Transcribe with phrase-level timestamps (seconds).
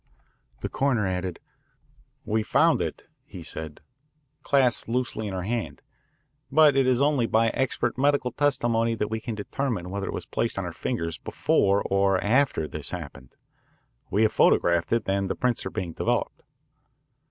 [0.61, 1.39] The coroner nodded.
[2.25, 3.81] "We found it," he said,
[4.41, 5.83] "clasped loosely in her hand.
[6.51, 10.25] But it is only by expert medical testimony that we can determine whether it was
[10.25, 13.35] placed on her fingers before or after this happened.
[14.09, 16.41] We have photographed it, and the prints are being developed."